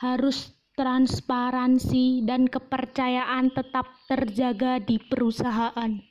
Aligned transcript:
harus 0.00 0.52
transparansi 0.74 2.26
dan 2.26 2.50
kepercayaan 2.50 3.54
tetap 3.54 3.86
terjaga 4.10 4.82
di 4.82 4.98
perusahaan. 4.98 6.02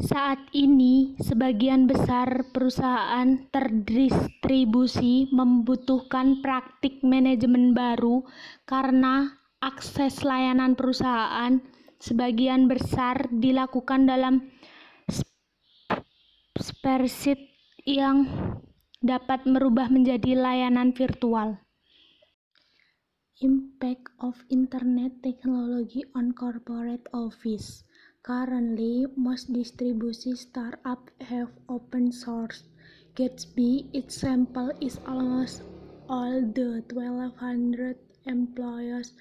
Saat 0.00 0.40
ini, 0.56 1.12
sebagian 1.20 1.84
besar 1.84 2.48
perusahaan 2.56 3.36
terdistribusi 3.52 5.28
membutuhkan 5.28 6.40
praktik 6.40 7.04
manajemen 7.04 7.76
baru 7.76 8.24
karena 8.64 9.28
akses 9.60 10.24
layanan 10.24 10.72
perusahaan 10.72 11.60
sebagian 12.00 12.66
besar 12.66 13.28
dilakukan 13.28 14.08
dalam 14.08 14.48
spreadsheet 16.56 17.52
yang 17.84 18.24
dapat 19.04 19.44
merubah 19.44 19.92
menjadi 19.92 20.32
layanan 20.36 20.96
virtual. 20.96 21.60
Impact 23.40 24.12
of 24.20 24.36
Internet 24.52 25.24
Technology 25.24 26.04
on 26.12 26.36
Corporate 26.36 27.08
Office 27.16 27.88
Currently, 28.20 29.16
most 29.16 29.48
distribution 29.48 30.36
startups 30.36 31.08
have 31.24 31.48
open 31.72 32.12
source. 32.12 32.68
Gatsby 33.16 33.88
example 33.96 34.76
is 34.76 35.00
almost 35.08 35.64
all 36.04 36.44
the 36.44 36.84
1200 36.92 37.96
employees 38.28 39.16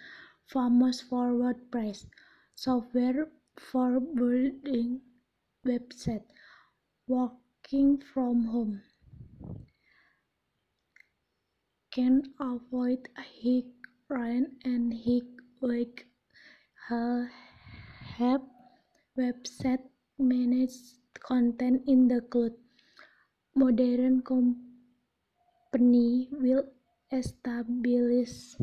famous 0.51 0.99
for 0.99 1.31
WordPress 1.31 2.11
software 2.61 3.27
for 3.67 3.89
building 4.19 4.99
websites 5.65 6.31
working 7.07 7.91
from 8.13 8.45
home 8.53 8.81
can 11.91 12.21
avoid 12.39 13.09
high 13.17 13.63
rent 14.09 14.47
and 14.63 14.93
high 15.05 15.21
wage 15.61 16.05
have 18.17 18.41
website 19.17 19.83
manage 20.17 20.77
content 21.19 21.81
in 21.87 22.07
the 22.07 22.21
cloud. 22.21 22.53
Modern 23.55 24.21
company 24.21 26.29
will 26.31 26.63
establish 27.11 28.55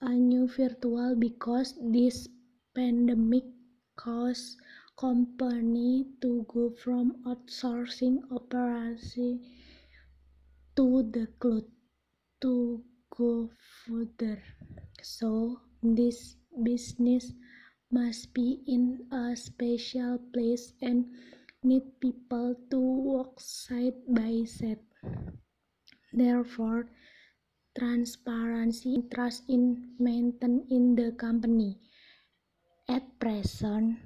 a 0.00 0.10
new 0.10 0.48
virtual 0.48 1.14
because 1.16 1.74
this 1.80 2.28
pandemic 2.78 3.42
caused 3.98 4.54
company 4.94 6.06
to 6.22 6.46
go 6.46 6.70
from 6.70 7.10
outsourcing 7.26 8.22
operation 8.30 9.42
to 10.78 11.02
the 11.10 11.26
cloud 11.42 11.66
to 12.38 12.78
go 13.10 13.50
further. 13.82 14.38
So 15.02 15.58
this 15.82 16.38
business 16.62 17.34
must 17.90 18.30
be 18.32 18.62
in 18.68 19.10
a 19.10 19.34
special 19.34 20.22
place 20.30 20.70
and 20.80 21.10
need 21.64 21.82
people 21.98 22.54
to 22.70 22.78
work 22.78 23.40
side 23.42 23.98
by 24.06 24.46
side. 24.46 24.78
Therefore, 26.12 26.86
transparency 27.76 28.94
and 28.94 29.10
trust 29.10 29.50
in 29.50 29.98
maintained 29.98 30.70
in 30.70 30.94
the 30.94 31.10
company. 31.18 31.74
At 32.88 33.04
present, 33.20 34.00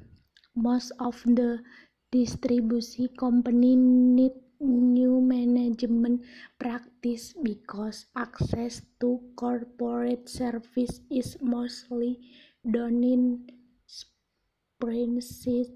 most 0.59 0.91
of 0.99 1.23
the 1.23 1.63
distribution 2.11 3.09
company 3.15 3.77
need 3.79 4.33
new 4.59 5.21
management 5.21 6.23
practice 6.59 7.33
because 7.43 8.07
access 8.17 8.83
to 8.99 9.23
corporate 9.37 10.29
service 10.29 10.99
is 11.11 11.39
mostly 11.41 12.19
done 12.67 13.03
in 13.07 13.47
spreadsheets 13.87 15.71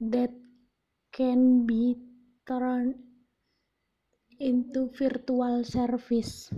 that 0.00 0.32
can 1.12 1.66
be 1.66 1.96
turned 2.48 2.96
into 4.40 4.88
virtual 4.96 5.64
service. 5.64 6.48